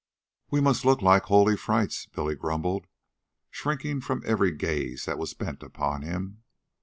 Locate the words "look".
0.83-1.03